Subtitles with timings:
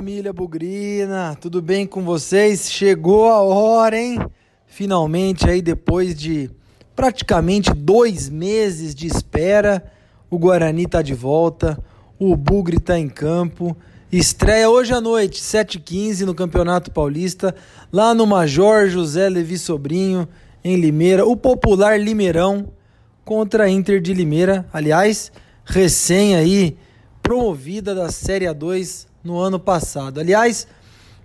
[0.00, 2.72] família Bugrina, tudo bem com vocês?
[2.72, 4.18] Chegou a hora, hein?
[4.66, 6.50] Finalmente, aí depois de
[6.96, 9.84] praticamente dois meses de espera,
[10.30, 11.78] o Guarani tá de volta,
[12.18, 13.76] o Bugre tá em campo.
[14.10, 17.54] Estreia hoje à noite, 7h15, no Campeonato Paulista,
[17.92, 20.26] lá no Major José Levi Sobrinho,
[20.64, 22.72] em Limeira, o popular Limeirão
[23.22, 24.66] contra a Inter de Limeira.
[24.72, 25.30] Aliás,
[25.62, 26.74] recém aí
[27.22, 30.20] promovida da Série A2 no ano passado.
[30.20, 30.66] Aliás,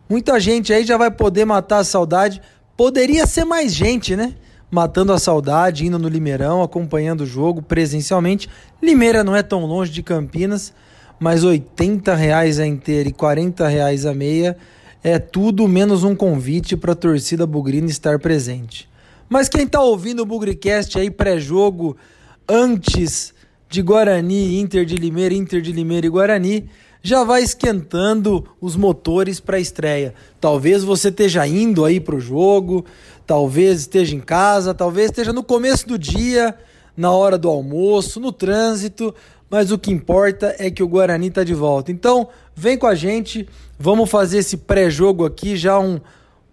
[0.09, 2.41] muita gente aí já vai poder matar a saudade.
[2.75, 4.35] Poderia ser mais gente, né?
[4.69, 8.49] Matando a saudade, indo no Limeirão, acompanhando o jogo presencialmente.
[8.81, 10.73] Limeira não é tão longe de Campinas,
[11.19, 11.63] mas R$
[12.17, 14.57] reais a inteira e R$ reais a meia
[15.03, 18.89] é tudo menos um convite para a torcida bugrina estar presente.
[19.29, 21.95] Mas quem está ouvindo o Bugricast aí pré-jogo
[22.49, 23.31] antes
[23.69, 26.69] de Guarani, Inter de Limeira, Inter de Limeira e Guarani,
[27.05, 30.15] já vai esquentando os motores para a estreia.
[30.41, 32.83] Talvez você esteja indo aí para o jogo,
[33.27, 36.57] talvez esteja em casa, talvez esteja no começo do dia,
[36.97, 39.13] na hora do almoço, no trânsito,
[39.47, 41.91] mas o que importa é que o Guarani está de volta.
[41.91, 46.01] Então, vem com a gente, vamos fazer esse pré-jogo aqui, já um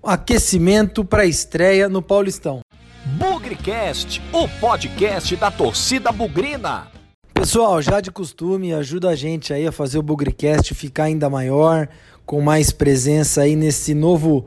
[0.05, 2.61] aquecimento para a estreia no Paulistão.
[3.17, 7.02] Bugrecast, o podcast da torcida bugrina.
[7.35, 11.89] Pessoal, já de costume, ajuda a gente aí a fazer o Bugrecast ficar ainda maior,
[12.25, 14.47] com mais presença aí nesse novo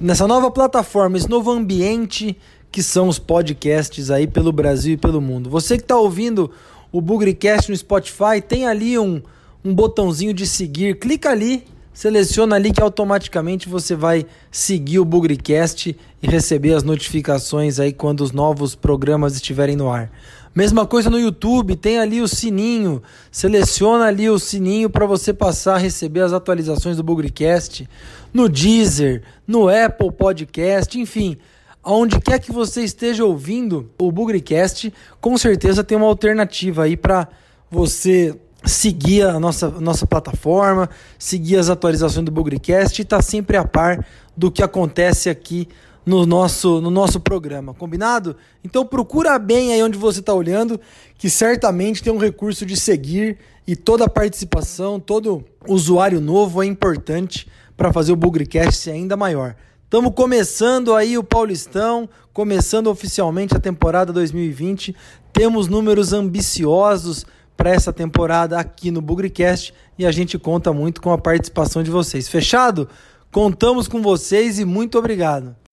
[0.00, 2.36] nessa nova plataforma, esse novo ambiente
[2.70, 5.48] que são os podcasts aí pelo Brasil e pelo mundo.
[5.48, 6.50] Você que está ouvindo
[6.92, 9.22] o Bugrecast no Spotify, tem ali um,
[9.64, 15.96] um botãozinho de seguir, clica ali, seleciona ali que automaticamente você vai seguir o Bugrecast
[16.20, 20.10] e receber as notificações aí quando os novos programas estiverem no ar.
[20.54, 23.02] Mesma coisa no YouTube, tem ali o sininho.
[23.30, 27.88] Seleciona ali o sininho para você passar a receber as atualizações do Bugrecast
[28.32, 31.36] no Deezer, no Apple Podcast, enfim,
[31.82, 37.28] aonde quer que você esteja ouvindo o Bugrecast, com certeza tem uma alternativa aí para
[37.70, 40.88] você seguir a nossa, nossa plataforma,
[41.18, 44.04] seguir as atualizações do Bugrecast e estar tá sempre a par
[44.36, 45.68] do que acontece aqui
[46.04, 48.36] no nosso, no nosso programa, combinado?
[48.62, 50.80] Então procura bem aí onde você está olhando,
[51.16, 57.48] que certamente tem um recurso de seguir e toda participação, todo usuário novo é importante
[57.76, 59.56] para fazer o Bugrecast ser ainda maior.
[59.84, 64.94] Estamos começando aí o Paulistão, começando oficialmente a temporada 2020.
[65.32, 67.24] Temos números ambiciosos
[67.56, 71.90] para essa temporada aqui no Bugrecast e a gente conta muito com a participação de
[71.90, 72.28] vocês.
[72.28, 72.88] Fechado?
[73.30, 75.63] Contamos com vocês e muito obrigado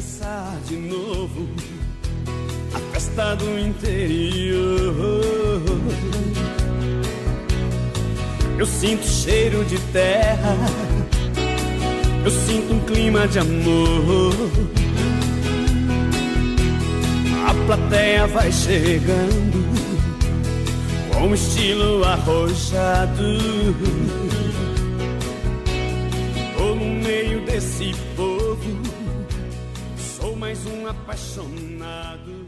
[0.00, 1.46] começar de novo
[2.72, 4.94] a festa do interior.
[8.58, 10.56] Eu sinto cheiro de terra,
[12.24, 14.34] eu sinto um clima de amor.
[17.46, 19.68] A plateia vai chegando
[21.12, 23.38] com estilo arrojado.
[26.56, 28.99] Tô no meio desse povo
[30.66, 32.46] um apaixonado.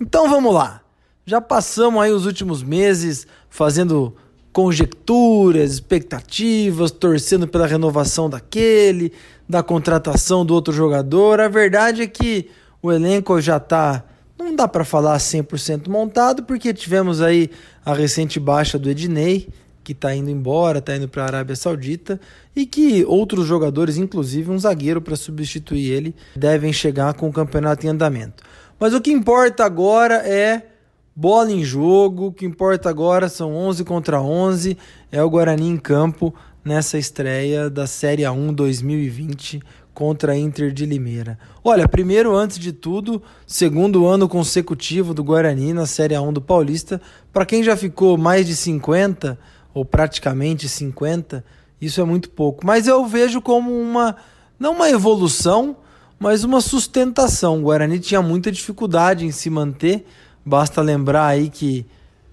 [0.00, 0.82] Então vamos lá.
[1.24, 4.16] Já passamos aí os últimos meses fazendo
[4.52, 9.12] conjecturas, expectativas, torcendo pela renovação daquele,
[9.48, 11.40] da contratação do outro jogador.
[11.40, 12.50] A verdade é que
[12.82, 14.04] o elenco já está
[14.42, 17.48] não dá para falar 100% montado, porque tivemos aí
[17.84, 19.48] a recente baixa do Ednei,
[19.84, 22.20] que está indo embora, está indo para a Arábia Saudita,
[22.54, 27.86] e que outros jogadores, inclusive um zagueiro para substituir ele, devem chegar com o campeonato
[27.86, 28.42] em andamento.
[28.78, 30.66] Mas o que importa agora é
[31.14, 34.76] bola em jogo, o que importa agora são 11 contra 11,
[35.10, 39.60] é o Guarani em campo nessa estreia da Série A1 2020
[39.92, 41.38] contra a Inter de Limeira.
[41.62, 47.00] Olha, primeiro, antes de tudo, segundo ano consecutivo do Guarani na Série A1 do Paulista.
[47.32, 49.38] Para quem já ficou mais de 50
[49.74, 51.44] ou praticamente 50,
[51.82, 52.64] isso é muito pouco.
[52.64, 54.14] Mas eu vejo como uma,
[54.56, 55.76] não uma evolução,
[56.16, 57.58] mas uma sustentação.
[57.58, 60.06] O Guarani tinha muita dificuldade em se manter.
[60.46, 61.84] Basta lembrar aí que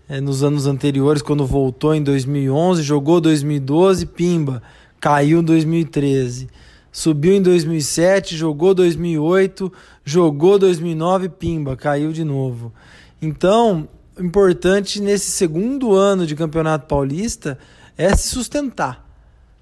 [0.07, 4.61] é, nos anos anteriores, quando voltou em 2011, jogou 2012, pimba,
[4.99, 6.47] caiu em 2013.
[6.91, 9.73] Subiu em 2007, jogou 2008,
[10.05, 12.71] jogou 2009, pimba, caiu de novo.
[13.19, 13.87] Então,
[14.19, 17.57] importante nesse segundo ano de Campeonato Paulista
[17.97, 19.08] é se sustentar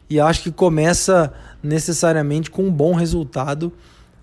[0.09, 3.71] e acho que começa necessariamente com um bom resultado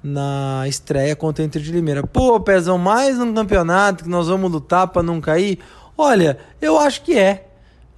[0.03, 2.07] na estreia contra o Inter de Limeira.
[2.07, 5.59] Pô, Pezão, mais um campeonato que nós vamos lutar para não cair?
[5.97, 7.49] Olha, eu acho que é.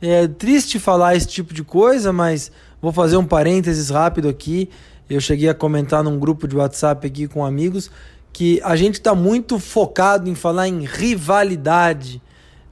[0.00, 4.68] É triste falar esse tipo de coisa, mas vou fazer um parênteses rápido aqui.
[5.08, 7.90] Eu cheguei a comentar num grupo de WhatsApp aqui com amigos
[8.36, 12.20] que a gente está muito focado em falar em rivalidade.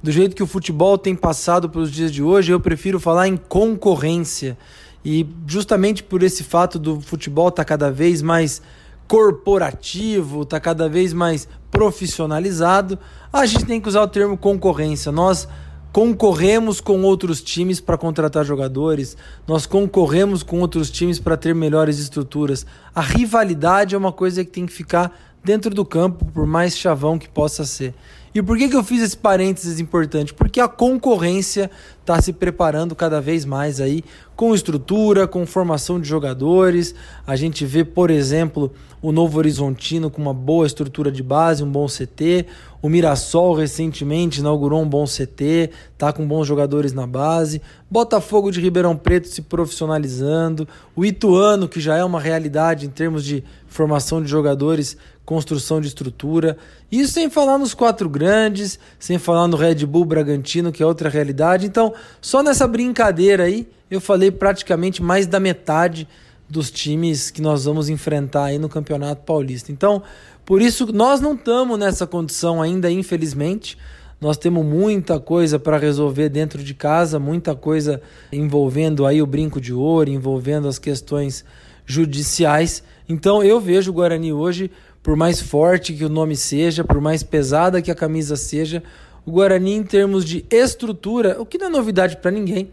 [0.03, 3.37] Do jeito que o futebol tem passado pelos dias de hoje, eu prefiro falar em
[3.39, 4.59] concorrência.
[5.05, 8.62] E justamente por esse fato do futebol estar tá cada vez mais
[9.06, 12.99] corporativo, está cada vez mais profissionalizado,
[13.33, 15.12] a gente tem que usar o termo concorrência.
[15.12, 15.47] Nós
[15.93, 19.17] concorremos com outros times para contratar jogadores,
[19.47, 22.67] nós concorremos com outros times para ter melhores estruturas.
[22.95, 27.19] A rivalidade é uma coisa que tem que ficar dentro do campo, por mais chavão
[27.19, 27.95] que possa ser.
[28.35, 30.35] E por que, que eu fiz esse parênteses importante?
[30.35, 31.71] Porque a concorrência
[32.01, 34.03] está se preparando cada vez mais aí,
[34.35, 36.97] com estrutura, com formação de jogadores.
[37.25, 41.71] A gente vê, por exemplo, o Novo Horizontino com uma boa estrutura de base, um
[41.71, 42.47] bom CT.
[42.83, 47.63] O Mirassol recentemente inaugurou um bom CT, tá com bons jogadores na base.
[47.89, 50.67] Botafogo de Ribeirão Preto se profissionalizando.
[50.97, 55.88] O Ituano, que já é uma realidade em termos de formação de jogadores, construção de
[55.88, 56.56] estrutura.
[56.91, 61.09] Isso sem falar nos quatro grandes, sem falar no Red Bull Bragantino, que é outra
[61.09, 61.67] realidade.
[61.67, 66.06] Então, só nessa brincadeira aí, eu falei praticamente mais da metade
[66.49, 69.73] dos times que nós vamos enfrentar aí no Campeonato Paulista.
[69.73, 70.03] Então,
[70.44, 73.79] por isso nós não estamos nessa condição ainda, infelizmente.
[74.20, 78.00] Nós temos muita coisa para resolver dentro de casa, muita coisa
[78.32, 81.44] envolvendo aí o brinco de ouro, envolvendo as questões
[81.85, 82.82] judiciais.
[83.09, 84.70] Então eu vejo o Guarani hoje
[85.05, 88.83] por mais forte que o nome seja, por mais pesada que a camisa seja,
[89.27, 92.71] o Guarani, em termos de estrutura, o que não é novidade para ninguém,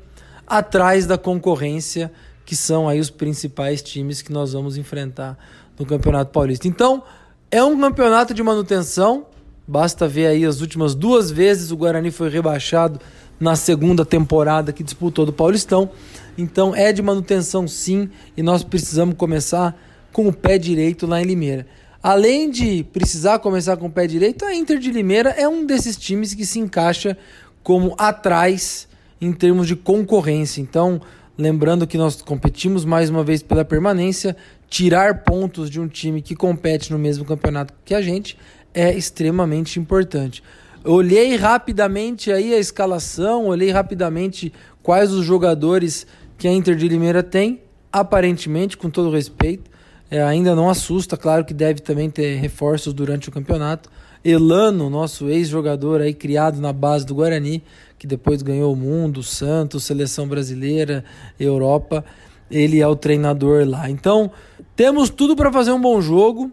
[0.47, 2.09] atrás da concorrência,
[2.45, 5.37] que são aí os principais times que nós vamos enfrentar
[5.77, 6.69] no Campeonato Paulista.
[6.69, 7.03] Então,
[7.51, 9.25] é um campeonato de manutenção,
[9.67, 12.97] basta ver aí as últimas duas vezes o Guarani foi rebaixado
[13.41, 15.89] na segunda temporada que disputou do Paulistão.
[16.37, 19.77] Então, é de manutenção sim, e nós precisamos começar
[20.13, 21.67] com o pé direito lá em Limeira.
[22.03, 25.95] Além de precisar começar com o pé direito, a Inter de Limeira é um desses
[25.95, 27.15] times que se encaixa
[27.61, 28.87] como atrás
[29.21, 30.61] em termos de concorrência.
[30.61, 30.99] Então,
[31.37, 34.35] lembrando que nós competimos mais uma vez pela permanência,
[34.67, 38.35] tirar pontos de um time que compete no mesmo campeonato que a gente
[38.73, 40.41] é extremamente importante.
[40.83, 44.51] Olhei rapidamente aí a escalação, olhei rapidamente
[44.81, 47.61] quais os jogadores que a Inter de Limeira tem.
[47.93, 49.69] Aparentemente, com todo respeito,
[50.11, 53.89] é, ainda não assusta, claro que deve também ter reforços durante o campeonato.
[54.23, 57.63] Elano, nosso ex-jogador aí criado na base do Guarani,
[57.97, 61.05] que depois ganhou o mundo, Santos, seleção brasileira,
[61.39, 62.03] Europa,
[62.51, 63.89] ele é o treinador lá.
[63.89, 64.29] Então,
[64.75, 66.51] temos tudo para fazer um bom jogo.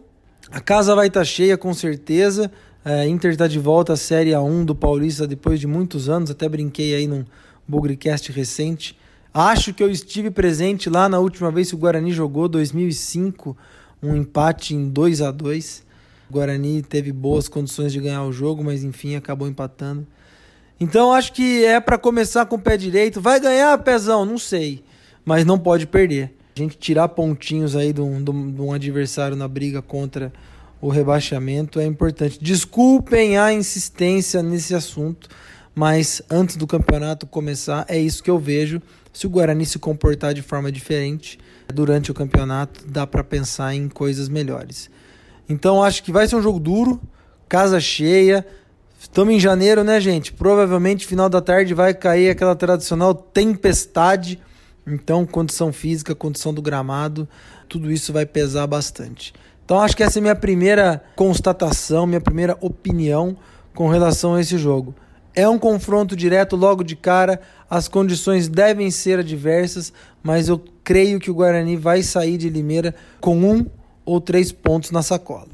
[0.49, 2.49] A casa vai estar tá cheia com certeza.
[2.85, 6.31] É, Inter está de volta à Série A1 do Paulista depois de muitos anos.
[6.31, 7.25] Até brinquei aí num
[7.67, 8.97] Bugrecast recente.
[9.33, 13.55] Acho que eu estive presente lá na última vez que o Guarani jogou, 2005,
[14.01, 15.83] um empate em 2 a 2
[16.29, 20.07] O Guarani teve boas condições de ganhar o jogo, mas enfim, acabou empatando.
[20.79, 23.19] Então acho que é para começar com o pé direito.
[23.21, 24.25] Vai ganhar, pezão?
[24.25, 24.83] Não sei,
[25.25, 26.33] mas não pode perder.
[26.55, 30.31] A gente tirar pontinhos aí de um, de um adversário na briga contra
[30.81, 32.39] o rebaixamento é importante.
[32.41, 35.29] Desculpem a insistência nesse assunto,
[35.75, 38.81] mas antes do campeonato começar, é isso que eu vejo.
[39.11, 41.39] Se o Guarani se comportar de forma diferente
[41.73, 44.89] durante o campeonato, dá para pensar em coisas melhores.
[45.47, 47.01] Então acho que vai ser um jogo duro,
[47.47, 48.45] casa cheia.
[48.99, 50.31] Estamos em janeiro, né, gente?
[50.31, 54.39] Provavelmente final da tarde vai cair aquela tradicional tempestade.
[54.85, 57.27] Então, condição física, condição do gramado,
[57.67, 59.33] tudo isso vai pesar bastante.
[59.63, 63.37] Então, acho que essa é minha primeira constatação, minha primeira opinião
[63.73, 64.95] com relação a esse jogo.
[65.39, 71.17] É um confronto direto logo de cara, as condições devem ser adversas, mas eu creio
[71.17, 73.65] que o Guarani vai sair de Limeira com um
[74.03, 75.47] ou três pontos na sacola.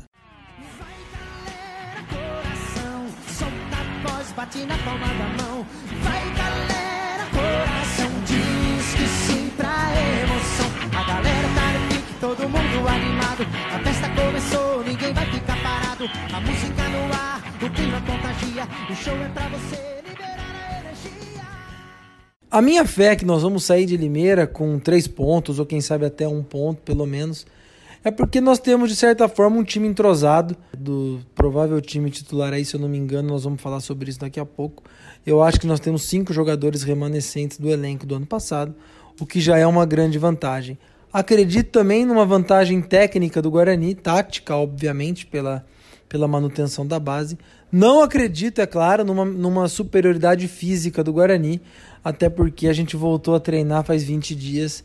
[12.19, 13.45] todo mundo animado.
[13.71, 16.09] A festa começou, ninguém vai ficar parado.
[16.33, 16.84] A música
[18.05, 18.67] contagia.
[18.89, 19.75] O show é pra você
[20.07, 21.41] liberar a energia.
[22.49, 25.81] A minha fé é que nós vamos sair de Limeira com três pontos, ou quem
[25.81, 27.45] sabe até um ponto, pelo menos.
[28.03, 32.63] É porque nós temos, de certa forma, um time entrosado, do provável time titular aí,
[32.63, 34.83] se eu não me engano, nós vamos falar sobre isso daqui a pouco.
[35.25, 38.75] Eu acho que nós temos cinco jogadores remanescentes do elenco do ano passado,
[39.19, 40.77] o que já é uma grande vantagem.
[41.11, 45.65] Acredito também numa vantagem técnica do Guarani, tática, obviamente, pela
[46.07, 47.37] pela manutenção da base.
[47.71, 51.61] Não acredito, é claro, numa, numa superioridade física do Guarani,
[52.03, 54.83] até porque a gente voltou a treinar faz 20 dias,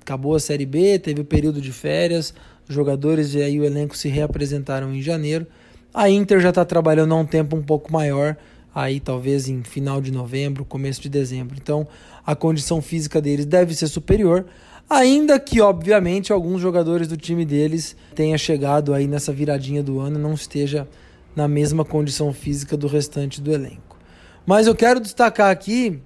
[0.00, 2.32] acabou a Série B, teve o período de férias,
[2.68, 5.46] os jogadores e aí o elenco se reapresentaram em janeiro.
[5.92, 8.36] A Inter já está trabalhando há um tempo um pouco maior,
[8.72, 11.56] aí talvez em final de novembro, começo de dezembro.
[11.60, 11.86] Então
[12.24, 14.46] a condição física deles deve ser superior,
[14.90, 20.18] ainda que obviamente alguns jogadores do time deles tenha chegado aí nessa viradinha do ano
[20.18, 20.88] e não esteja
[21.36, 23.96] na mesma condição física do restante do elenco.
[24.44, 26.02] Mas eu quero destacar aqui,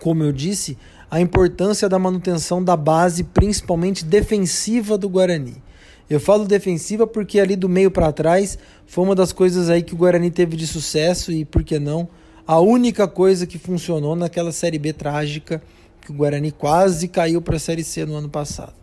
[0.00, 0.78] como eu disse,
[1.10, 5.62] a importância da manutenção da base, principalmente defensiva do Guarani.
[6.08, 9.92] Eu falo defensiva porque ali do meio para trás foi uma das coisas aí que
[9.92, 12.08] o Guarani teve de sucesso e por que não
[12.46, 15.62] a única coisa que funcionou naquela série B trágica
[16.02, 18.74] que o Guarani quase caiu para a série C no ano passado.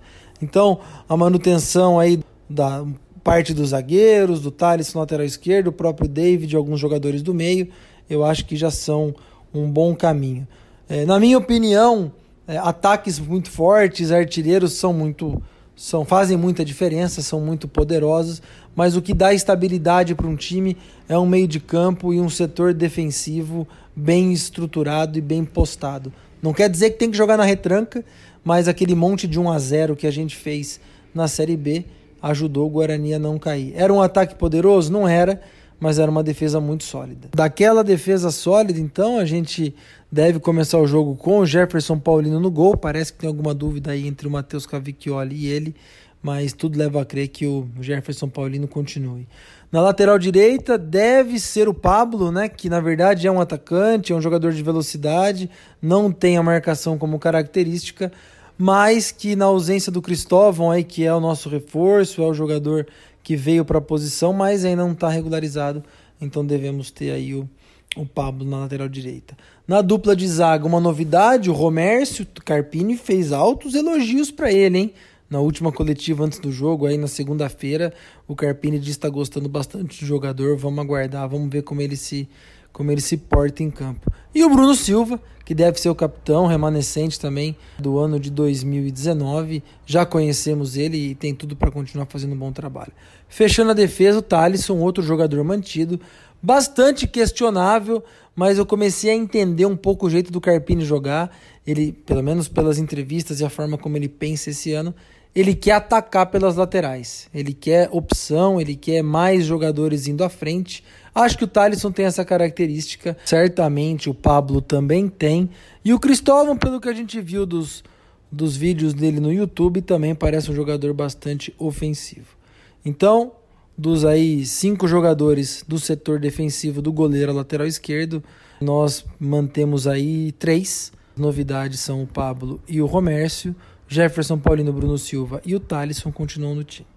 [0.42, 2.86] Então, a manutenção aí da
[3.24, 7.68] parte dos zagueiros, do Thales no lateral esquerdo, o próprio David, alguns jogadores do meio,
[8.10, 9.14] eu acho que já são
[9.54, 10.48] um bom caminho.
[10.88, 12.12] É, na minha opinião,
[12.48, 15.42] é, ataques muito fortes, artilheiros são muito
[15.76, 18.42] são fazem muita diferença, são muito poderosos,
[18.76, 20.76] mas o que dá estabilidade para um time
[21.08, 26.12] é um meio de campo e um setor defensivo bem estruturado e bem postado.
[26.42, 28.04] Não quer dizer que tem que jogar na retranca,
[28.44, 30.80] mas aquele monte de 1 a 0 que a gente fez
[31.14, 31.86] na Série B
[32.22, 33.74] ajudou o Guarani a não cair.
[33.76, 34.92] Era um ataque poderoso?
[34.92, 35.42] Não era,
[35.80, 37.30] mas era uma defesa muito sólida.
[37.34, 39.74] Daquela defesa sólida, então, a gente
[40.12, 42.76] deve começar o jogo com o Jefferson Paulino no gol.
[42.76, 45.76] Parece que tem alguma dúvida aí entre o Matheus Cavicchioli e ele,
[46.22, 49.28] mas tudo leva a crer que o Jefferson Paulino continue.
[49.72, 54.16] Na lateral direita deve ser o Pablo, né, que na verdade é um atacante, é
[54.16, 55.48] um jogador de velocidade,
[55.80, 58.12] não tem a marcação como característica,
[58.58, 62.88] mas que na ausência do Cristóvão aí que é o nosso reforço, é o jogador
[63.22, 65.84] que veio para a posição, mas ainda não está regularizado,
[66.20, 67.48] então devemos ter aí o,
[67.96, 69.38] o Pablo na lateral direita.
[69.68, 74.94] Na dupla de zaga, uma novidade, o Romércio Carpini fez altos elogios para ele, hein?
[75.30, 77.94] Na última coletiva antes do jogo, aí na segunda-feira,
[78.28, 80.58] o Carpini disse estar tá gostando bastante do jogador.
[80.58, 82.28] Vamos aguardar, vamos ver como ele se
[82.72, 84.12] como ele se porta em campo.
[84.34, 89.64] E o Bruno Silva, que deve ser o capitão remanescente também do ano de 2019.
[89.86, 92.94] Já conhecemos ele e tem tudo para continuar fazendo um bom trabalho.
[93.28, 96.00] Fechando a defesa, o Thalisson, outro jogador mantido,
[96.42, 98.04] bastante questionável,
[98.36, 101.36] mas eu comecei a entender um pouco o jeito do Carpini jogar.
[101.66, 104.94] Ele, pelo menos pelas entrevistas e a forma como ele pensa esse ano,
[105.36, 107.30] ele quer atacar pelas laterais.
[107.34, 110.84] Ele quer opção, ele quer mais jogadores indo à frente.
[111.14, 115.50] Acho que o Thalisson tem essa característica, certamente o Pablo também tem.
[115.84, 117.84] E o Cristóvão, pelo que a gente viu dos,
[118.32, 122.38] dos vídeos dele no YouTube, também parece um jogador bastante ofensivo.
[122.84, 123.34] Então,
[123.78, 128.24] dos aí cinco jogadores do setor defensivo do goleiro lateral esquerdo,
[128.60, 130.92] nós mantemos aí três.
[131.16, 133.56] Novidades são o Pablo e o Romércio.
[133.90, 136.88] Jefferson Paulino, Bruno Silva e o Thalisson continuam no time.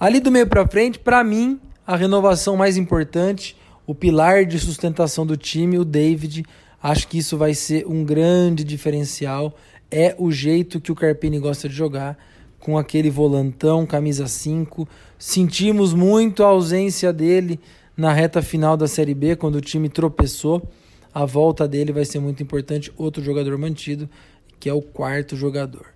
[0.00, 3.54] Ali do meio para frente, para mim, a renovação mais importante,
[3.86, 6.44] o pilar de sustentação do time, o David.
[6.82, 9.54] Acho que isso vai ser um grande diferencial.
[9.90, 12.18] É o jeito que o Carpini gosta de jogar,
[12.58, 14.88] com aquele volantão, camisa 5.
[15.18, 17.60] Sentimos muito a ausência dele
[17.94, 20.66] na reta final da Série B, quando o time tropeçou.
[21.12, 22.90] A volta dele vai ser muito importante.
[22.96, 24.08] Outro jogador mantido,
[24.58, 25.92] que é o quarto jogador.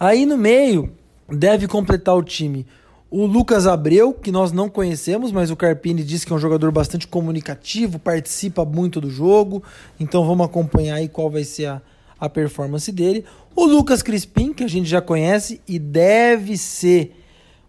[0.00, 0.90] Aí no meio,
[1.28, 2.66] deve completar o time
[3.10, 6.70] o Lucas Abreu, que nós não conhecemos, mas o Carpini disse que é um jogador
[6.70, 9.62] bastante comunicativo, participa muito do jogo,
[9.98, 11.82] então vamos acompanhar aí qual vai ser a,
[12.20, 13.24] a performance dele.
[13.56, 17.16] O Lucas Crispim, que a gente já conhece e deve ser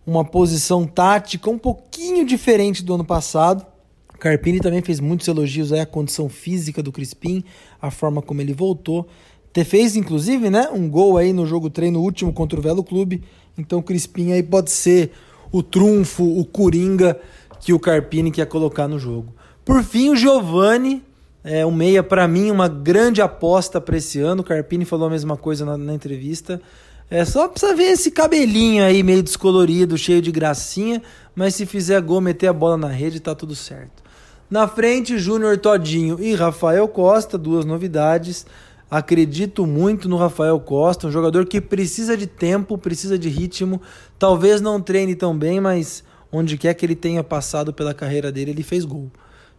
[0.05, 3.65] uma posição tática um pouquinho diferente do ano passado.
[4.13, 7.43] O Carpini também fez muitos elogios à condição física do Crispim,
[7.81, 9.07] a forma como ele voltou.
[9.53, 13.23] Te fez, inclusive, né, um gol aí no jogo treino último contra o Velo Clube.
[13.57, 15.11] Então o Crispim aí pode ser
[15.51, 17.19] o trunfo, o coringa
[17.59, 19.33] que o Carpini quer colocar no jogo.
[19.65, 21.03] Por fim, o Giovani,
[21.43, 24.41] é, o meia, para mim, uma grande aposta para esse ano.
[24.41, 26.61] O Carpini falou a mesma coisa na, na entrevista.
[27.09, 31.01] É só precisa ver esse cabelinho aí meio descolorido, cheio de gracinha,
[31.35, 34.01] mas se fizer gol, meter a bola na rede, tá tudo certo.
[34.49, 38.45] Na frente, Júnior Todinho e Rafael Costa, duas novidades.
[38.91, 43.81] Acredito muito no Rafael Costa, um jogador que precisa de tempo, precisa de ritmo.
[44.19, 48.51] Talvez não treine tão bem, mas onde quer que ele tenha passado pela carreira dele,
[48.51, 49.09] ele fez gol.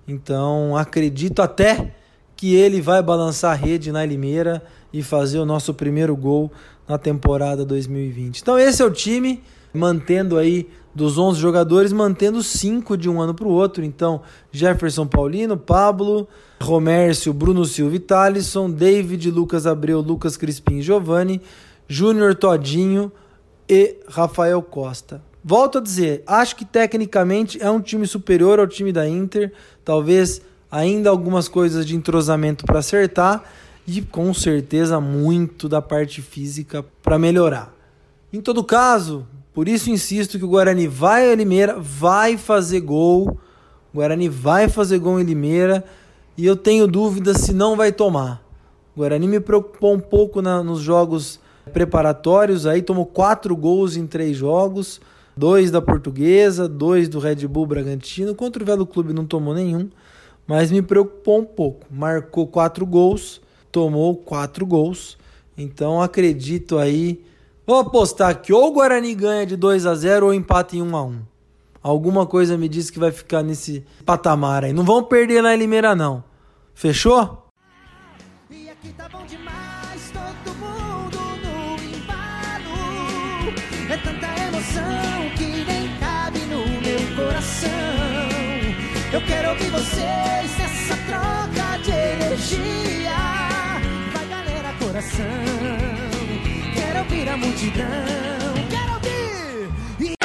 [0.06, 1.94] Então acredito até
[2.36, 4.62] que ele vai balançar a rede na Limeira
[4.92, 6.52] e fazer o nosso primeiro gol
[6.86, 8.40] na temporada 2020.
[8.40, 13.34] Então esse é o time, mantendo aí dos 11 jogadores, mantendo 5 de um ano
[13.34, 13.84] para o outro.
[13.84, 16.28] Então, Jefferson Paulino, Pablo,
[16.60, 21.40] Romércio, Bruno Silva e Thalisson, David, Lucas Abreu, Lucas Crispim e Giovanni,
[21.88, 23.10] Júnior Todinho
[23.68, 25.22] e Rafael Costa.
[25.44, 29.52] Volto a dizer, acho que tecnicamente é um time superior ao time da Inter,
[29.84, 33.42] talvez ainda algumas coisas de entrosamento para acertar
[33.86, 37.74] e com certeza muito da parte física para melhorar.
[38.32, 43.38] Em todo caso, por isso insisto que o Guarani vai a Limeira, vai fazer gol.
[43.92, 45.84] O Guarani vai fazer gol em Limeira
[46.36, 48.42] e eu tenho dúvidas se não vai tomar.
[48.96, 51.38] O Guarani me preocupou um pouco na, nos jogos
[51.72, 55.00] preparatórios, aí tomou quatro gols em três jogos,
[55.36, 58.34] dois da Portuguesa, dois do Red Bull Bragantino.
[58.34, 59.90] Contra o Velo Clube não tomou nenhum,
[60.46, 61.86] mas me preocupou um pouco.
[61.90, 63.40] Marcou quatro gols,
[63.70, 65.18] tomou quatro gols,
[65.56, 67.22] então acredito aí
[67.64, 70.96] Vou apostar que ou o Guarani ganha de 2 a 0 ou empata em 1
[70.96, 71.22] a 1.
[71.80, 74.72] Alguma coisa me diz que vai ficar nesse patamar aí.
[74.72, 76.24] Não vão perder na Limeira não.
[76.74, 77.46] Fechou?
[78.50, 83.54] E aqui tá bom demais, todo mundo no embalo.
[83.88, 87.70] É tanta emoção que nem cabe no meu coração.
[89.12, 93.12] Eu quero ouvir vocês nessa troca de energia.
[94.12, 96.11] Vai galera, coração
[97.02, 97.84] ouvir a multidão.
[98.70, 100.16] Quero ouvir!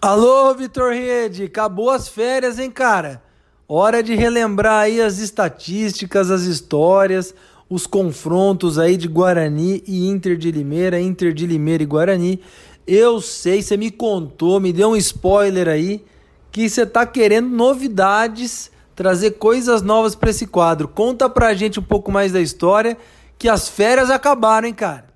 [0.00, 3.22] Alô, Vitor Rede, acabou as férias, hein, cara?
[3.68, 7.34] Hora de relembrar aí as estatísticas, as histórias,
[7.68, 12.40] os confrontos aí de Guarani e Inter de Limeira, Inter de Limeira e Guarani.
[12.86, 16.02] Eu sei, você me contou, me deu um spoiler aí,
[16.50, 20.86] que você tá querendo novidades trazer coisas novas para esse quadro.
[20.86, 22.98] Conta pra gente um pouco mais da história,
[23.38, 25.06] que as férias acabaram, hein, cara?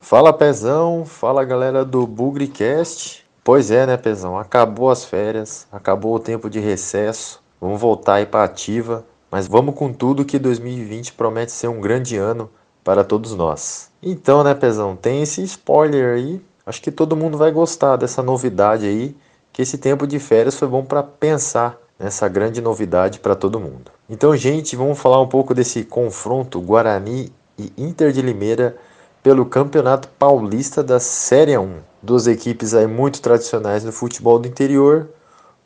[0.00, 3.26] Fala Pezão, fala galera do Bugricast.
[3.44, 4.38] Pois é, né, Pezão?
[4.38, 7.43] Acabou as férias, acabou o tempo de recesso.
[7.64, 12.14] Vamos voltar aí para ativa, mas vamos com tudo que 2020 promete ser um grande
[12.14, 12.50] ano
[12.84, 13.90] para todos nós.
[14.02, 16.42] Então, né, Pezão, tem esse spoiler aí.
[16.66, 19.16] Acho que todo mundo vai gostar dessa novidade aí,
[19.50, 23.90] que esse tempo de férias foi bom para pensar nessa grande novidade para todo mundo.
[24.10, 28.76] Então, gente, vamos falar um pouco desse confronto Guarani e Inter de Limeira
[29.22, 31.76] pelo Campeonato Paulista da Série 1.
[32.02, 35.08] Duas equipes aí muito tradicionais no futebol do interior,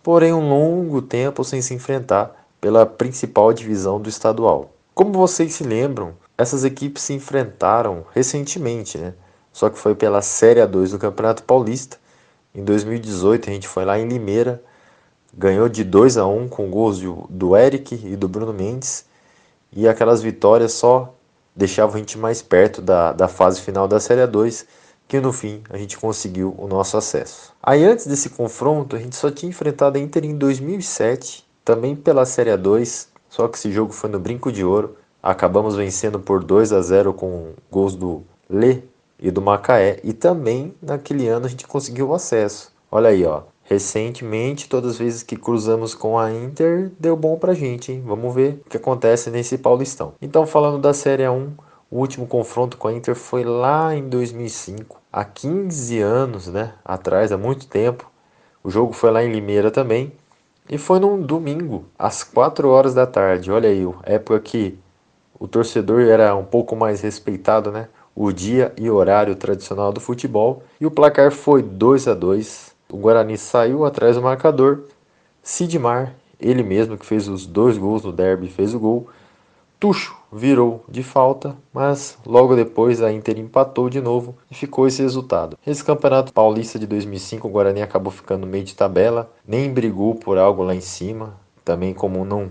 [0.08, 4.70] porém um longo tempo sem se enfrentar pela principal divisão do estadual.
[4.94, 9.12] Como vocês se lembram, essas equipes se enfrentaram recentemente, né?
[9.52, 11.98] Só que foi pela Série A2 do Campeonato Paulista.
[12.54, 14.62] Em 2018 a gente foi lá em Limeira,
[15.36, 19.04] ganhou de 2 a 1 com gols do Eric e do Bruno Mendes.
[19.70, 21.14] E aquelas vitórias só
[21.54, 24.64] deixavam a gente mais perto da, da fase final da Série A2
[25.08, 27.54] que no fim a gente conseguiu o nosso acesso.
[27.62, 32.26] Aí antes desse confronto, a gente só tinha enfrentado a Inter em 2007, também pela
[32.26, 34.96] Série A2, só que esse jogo foi no Brinco de Ouro.
[35.22, 38.82] Acabamos vencendo por 2 a 0 com gols do Lê
[39.18, 42.70] e do Macaé, e também naquele ano a gente conseguiu o acesso.
[42.90, 43.42] Olha aí, ó.
[43.64, 48.02] Recentemente, todas as vezes que cruzamos com a Inter, deu bom pra gente, hein?
[48.06, 50.14] Vamos ver o que acontece nesse Paulistão.
[50.22, 51.50] Então, falando da Série A1,
[51.90, 56.74] o último confronto com a Inter foi lá em 2005, há 15 anos, né?
[56.84, 58.10] Atrás, há muito tempo.
[58.62, 60.12] O jogo foi lá em Limeira também.
[60.68, 63.50] E foi num domingo, às 4 horas da tarde.
[63.50, 64.78] Olha aí, época que
[65.40, 67.88] o torcedor era um pouco mais respeitado, né?
[68.14, 70.62] O dia e horário tradicional do futebol.
[70.78, 74.80] E o placar foi 2 a 2 O Guarani saiu atrás do marcador.
[75.42, 79.08] Sidmar, ele mesmo que fez os dois gols no derby, fez o gol.
[79.80, 85.02] Tuxo virou de falta, mas logo depois a Inter empatou de novo e ficou esse
[85.02, 85.58] resultado.
[85.66, 90.38] Esse campeonato paulista de 2005, o Guarani acabou ficando meio de tabela, nem brigou por
[90.38, 92.50] algo lá em cima, também como não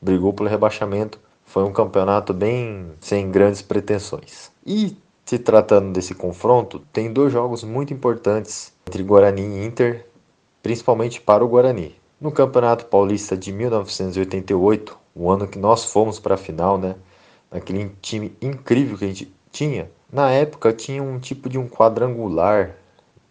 [0.00, 4.50] brigou pelo rebaixamento, foi um campeonato bem sem grandes pretensões.
[4.66, 10.06] E se tratando desse confronto, tem dois jogos muito importantes entre Guarani e Inter,
[10.62, 11.94] principalmente para o Guarani.
[12.20, 16.96] No Campeonato Paulista de 1988, o ano que nós fomos para a final, né?
[17.52, 19.90] Naquele time incrível que a gente tinha.
[20.10, 22.74] Na época tinha um tipo de um quadrangular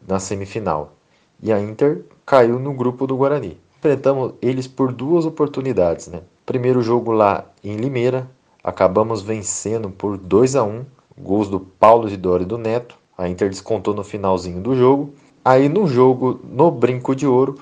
[0.08, 0.94] na semifinal.
[1.42, 3.58] E a Inter caiu no grupo do Guarani.
[3.80, 6.22] Enfrentamos eles por duas oportunidades, né?
[6.46, 8.30] Primeiro jogo lá em Limeira,
[8.64, 10.86] acabamos vencendo por 2 a 1
[11.18, 12.96] gols do Paulo Zidoro e do Neto.
[13.18, 15.14] A Inter descontou no finalzinho do jogo.
[15.44, 17.60] Aí no jogo, no Brinco de Ouro,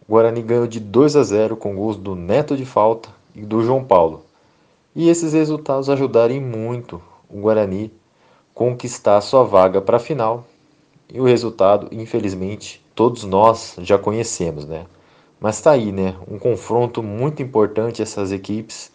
[0.00, 3.62] o Guarani ganhou de 2 a 0 com gols do Neto de falta e do
[3.62, 4.24] João Paulo.
[4.94, 7.92] E esses resultados ajudaram muito o Guarani
[8.54, 10.44] conquistar sua vaga para a final.
[11.12, 14.86] E o resultado, infelizmente, todos nós já conhecemos, né?
[15.40, 16.14] Mas tá aí, né?
[16.30, 18.92] Um confronto muito importante essas equipes,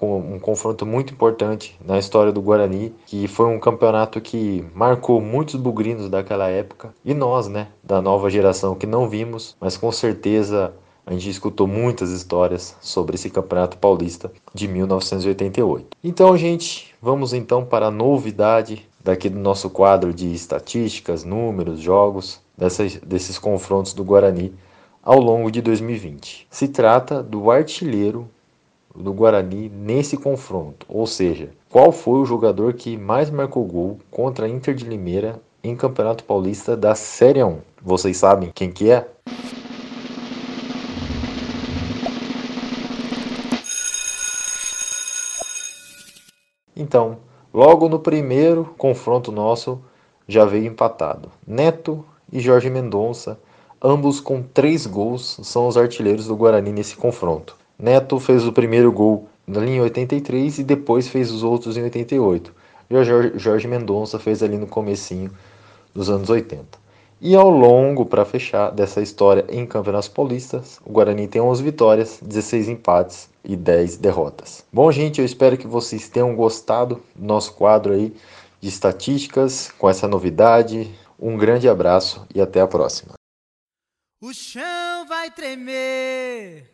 [0.00, 5.54] um confronto muito importante na história do Guarani, que foi um campeonato que marcou muitos
[5.54, 10.72] bugrinos daquela época e nós, né, da nova geração que não vimos, mas com certeza
[11.06, 15.96] a gente escutou muitas histórias sobre esse Campeonato Paulista de 1988.
[16.02, 22.40] Então, gente, vamos então para a novidade daqui do nosso quadro de estatísticas, números, jogos,
[22.56, 24.54] dessas, desses confrontos do Guarani
[25.02, 26.46] ao longo de 2020.
[26.50, 28.28] Se trata do artilheiro
[28.94, 34.46] do Guarani nesse confronto, ou seja, qual foi o jogador que mais marcou gol contra
[34.46, 37.58] a Inter de Limeira em Campeonato Paulista da Série 1.
[37.80, 39.08] Vocês sabem quem que é?
[46.82, 47.18] Então,
[47.54, 49.80] logo no primeiro confronto nosso
[50.26, 51.30] já veio empatado.
[51.46, 53.38] Neto e Jorge Mendonça,
[53.80, 57.56] ambos com três gols, são os artilheiros do Guarani nesse confronto.
[57.78, 62.52] Neto fez o primeiro gol em 83 e depois fez os outros em 88.
[62.90, 65.30] E o Jorge Mendonça fez ali no comecinho
[65.94, 66.81] dos anos 80.
[67.24, 72.18] E ao longo, para fechar, dessa história em Campeonatos Paulistas, o Guarani tem 11 vitórias,
[72.20, 74.64] 16 empates e 10 derrotas.
[74.72, 78.12] Bom, gente, eu espero que vocês tenham gostado do nosso quadro aí
[78.60, 80.92] de estatísticas com essa novidade.
[81.16, 83.12] Um grande abraço e até a próxima.
[84.20, 86.72] O chão vai tremer,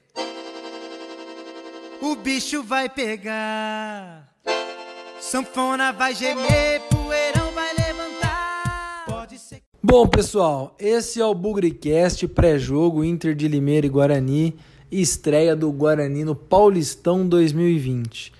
[2.01, 4.35] o bicho vai pegar,
[5.21, 6.88] sanfona vai gemer,
[9.81, 14.57] Bom, pessoal, esse é o Bugricast pré-jogo Inter de Limeira e Guarani
[14.91, 18.33] estreia do Guarani no Paulistão 2020.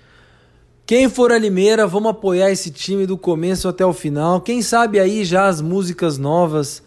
[0.85, 4.41] Quem for a Limeira, vamos apoiar esse time do começo até o final.
[4.41, 6.83] Quem sabe aí já as músicas novas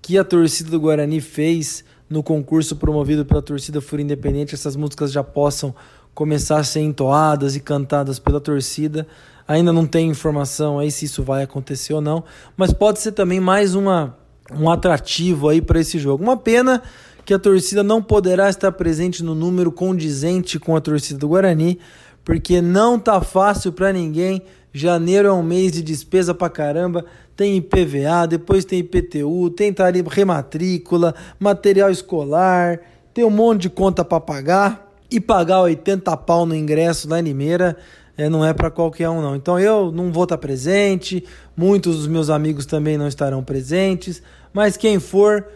[0.00, 5.10] que a torcida do Guarani fez no concurso promovido pela torcida Fura Independente, essas músicas
[5.10, 5.74] já possam
[6.14, 9.08] começar a ser entoadas e cantadas pela torcida.
[9.48, 12.22] Ainda não tem informação aí se isso vai acontecer ou não,
[12.54, 14.14] mas pode ser também mais uma,
[14.54, 16.22] um atrativo aí para esse jogo.
[16.22, 16.82] Uma pena
[17.24, 21.78] que a torcida não poderá estar presente no número condizente com a torcida do Guarani,
[22.22, 24.42] porque não tá fácil para ninguém.
[24.70, 27.06] Janeiro é um mês de despesa pra caramba.
[27.34, 32.80] Tem IPVA, depois tem IPTU, tem tarifa rematrícula, material escolar,
[33.14, 37.22] tem um monte de conta para pagar e pagar 80 pau no ingresso lá em
[37.22, 37.78] Limeira
[38.18, 39.36] é, não é para qualquer um não.
[39.36, 41.24] Então eu não vou estar presente,
[41.56, 44.20] muitos dos meus amigos também não estarão presentes,
[44.52, 45.46] mas quem for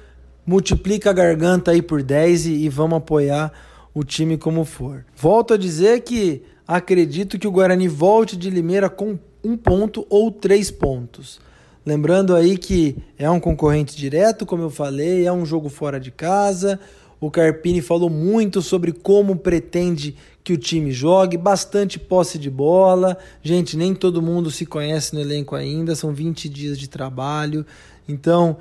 [0.47, 3.53] multiplica a garganta aí por 10 e, e vamos apoiar
[3.93, 5.05] o time como for.
[5.15, 10.31] Volto a dizer que acredito que o Guarani volte de Limeira com um ponto ou
[10.31, 11.41] três pontos.
[11.85, 16.13] Lembrando aí que é um concorrente direto, como eu falei, é um jogo fora de
[16.13, 16.79] casa.
[17.21, 23.17] O Carpini falou muito sobre como pretende que o time jogue, bastante posse de bola.
[23.43, 27.65] Gente, nem todo mundo se conhece no elenco ainda, são 20 dias de trabalho.
[28.09, 28.57] Então,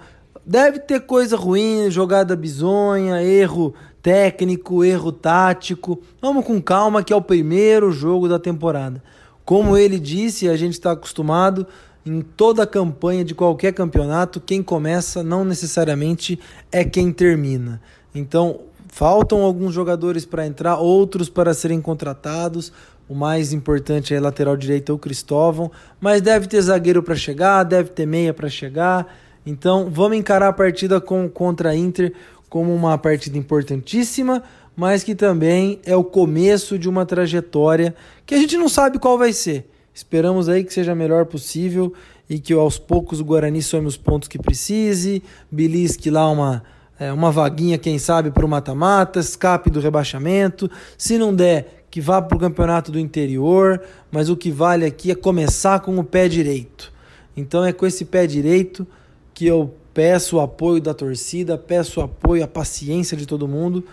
[0.45, 6.01] Deve ter coisa ruim, jogada bizonha, erro técnico, erro tático.
[6.19, 9.03] Vamos com calma, que é o primeiro jogo da temporada.
[9.45, 11.67] Como ele disse, a gente está acostumado
[12.03, 16.39] em toda a campanha de qualquer campeonato, quem começa não necessariamente
[16.71, 17.79] é quem termina.
[18.13, 22.71] Então, faltam alguns jogadores para entrar, outros para serem contratados.
[23.09, 27.89] O mais importante é lateral direito o Cristóvão, mas deve ter zagueiro para chegar, deve
[27.89, 29.07] ter meia para chegar.
[29.45, 32.13] Então vamos encarar a partida com, contra a Inter
[32.49, 34.43] como uma partida importantíssima,
[34.75, 39.17] mas que também é o começo de uma trajetória que a gente não sabe qual
[39.17, 39.69] vai ser.
[39.93, 41.93] Esperamos aí que seja melhor possível
[42.29, 46.63] e que aos poucos o Guarani some os pontos que precise, belisque lá uma,
[47.01, 50.69] é, uma vaguinha, quem sabe, para o mata-mata, escape do rebaixamento.
[50.95, 55.09] Se não der, que vá para o campeonato do interior, mas o que vale aqui
[55.09, 56.93] é começar com o pé direito.
[57.35, 58.85] Então é com esse pé direito
[59.33, 63.83] que eu peço o apoio da torcida, peço o apoio, a paciência de todo mundo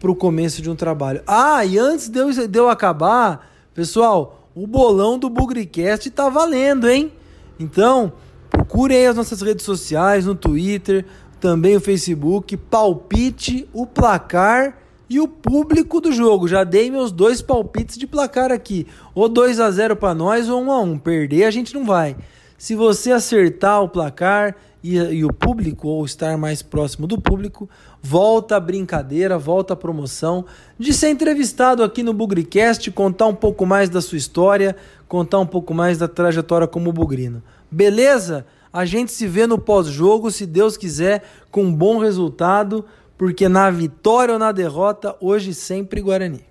[0.00, 1.20] para o começo de um trabalho.
[1.26, 6.88] Ah, e antes de eu, de eu acabar, pessoal, o bolão do Bugricast tá valendo,
[6.88, 7.12] hein?
[7.60, 8.14] Então,
[8.48, 11.04] procurem as nossas redes sociais, no Twitter,
[11.46, 14.78] também o Facebook, palpite o placar
[15.08, 16.48] e o público do jogo.
[16.48, 18.84] Já dei meus dois palpites de placar aqui.
[19.14, 20.98] Ou 2 a 0 para nós ou 1 a 1.
[20.98, 22.16] Perder a gente não vai.
[22.58, 27.70] Se você acertar o placar e, e, o público, ou estar mais próximo do público,
[28.02, 30.44] volta a brincadeira, volta a promoção
[30.76, 34.74] de ser entrevistado aqui no Bugricast, contar um pouco mais da sua história,
[35.06, 37.40] contar um pouco mais da trajetória como bugrino.
[37.70, 38.44] Beleza?
[38.76, 42.84] A gente se vê no pós-jogo, se Deus quiser, com um bom resultado,
[43.16, 46.44] porque na vitória ou na derrota, hoje sempre Guarani.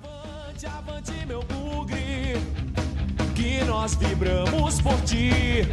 [0.00, 2.36] Avante, avante, meu bugre,
[3.34, 5.66] que nós vibramos por ti.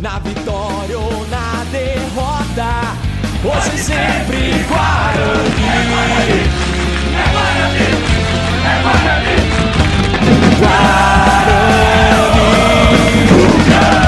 [0.00, 2.96] Na vitória ou na derrota,
[3.44, 5.66] hoje sempre Guarani.
[5.68, 6.40] É Guarani,
[7.12, 7.84] é Guarani,
[8.64, 9.36] é Guarani.
[10.58, 11.76] Guarani.
[13.68, 14.05] Guarani.